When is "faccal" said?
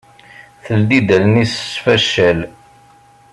1.83-2.39